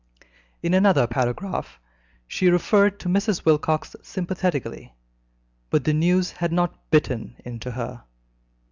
In 0.63 0.73
another 0.73 1.05
paragraph 1.05 1.79
she 2.27 2.49
referred 2.49 2.99
to 3.01 3.07
Mrs. 3.07 3.45
Wilcox 3.45 3.95
sympathetically, 4.01 4.95
but 5.69 5.83
the 5.83 5.93
news 5.93 6.31
had 6.31 6.51
not 6.51 6.89
bitten 6.89 7.35
into 7.45 7.69
her. 7.69 8.03